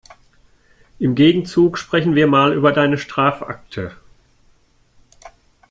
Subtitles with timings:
[0.97, 3.95] Im Gegenzug sprechen wir mal über deine Strafakte.